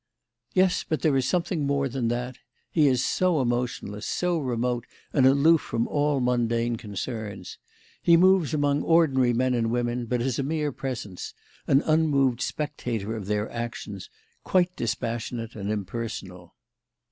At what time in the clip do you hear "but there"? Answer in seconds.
0.83-1.15